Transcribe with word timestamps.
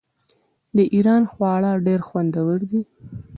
د 0.77 0.79
ایران 0.95 1.23
خواړه 1.31 1.71
ډیر 1.85 1.99
خوندور 2.07 2.57
دي. 2.69 2.81